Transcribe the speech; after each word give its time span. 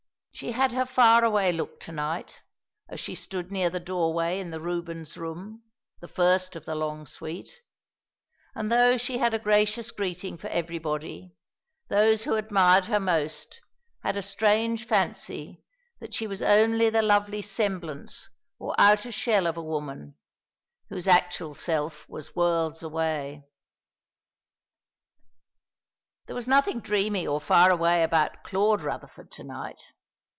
She 0.33 0.53
had 0.53 0.71
her 0.71 0.87
far 0.87 1.23
away 1.23 1.51
look 1.51 1.79
to 1.81 1.91
night, 1.91 2.41
as 2.89 2.99
she 2.99 3.13
stood 3.13 3.51
near 3.51 3.69
the 3.69 3.79
doorway 3.81 4.39
in 4.39 4.49
the 4.49 4.59
Rubens 4.59 5.15
room, 5.15 5.61
the 5.99 6.07
first 6.07 6.55
of 6.55 6.65
the 6.65 6.73
long 6.73 7.05
suite; 7.05 7.61
and 8.55 8.71
though 8.71 8.97
she 8.97 9.19
had 9.19 9.35
a 9.35 9.39
gracious 9.39 9.91
greeting 9.91 10.37
for 10.39 10.47
everybody, 10.47 11.35
those 11.89 12.23
who 12.23 12.33
admired 12.33 12.85
her 12.85 12.99
most 12.99 13.61
had 14.01 14.17
a 14.17 14.23
strange 14.23 14.87
fancy 14.87 15.63
that 15.99 16.15
she 16.15 16.25
was 16.25 16.41
only 16.41 16.89
the 16.89 17.03
lovely 17.03 17.43
semblance 17.43 18.27
or 18.57 18.73
outer 18.79 19.11
shell 19.11 19.45
of 19.45 19.57
a 19.57 19.61
woman, 19.63 20.15
whose 20.89 21.07
actual 21.07 21.53
self 21.53 22.09
was 22.09 22.35
worlds 22.35 22.81
away. 22.81 23.43
There 26.25 26.35
was 26.35 26.47
nothing 26.47 26.79
dreamy 26.79 27.27
or 27.27 27.39
far 27.39 27.69
away 27.69 28.01
about 28.01 28.41
Claude 28.43 28.81
Rutherford 28.81 29.29
to 29.33 29.43
night. 29.43 29.79